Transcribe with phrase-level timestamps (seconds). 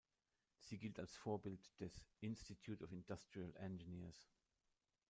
[0.57, 4.31] Sie gilt als Vorbild des "Institute of Industrial Engineers".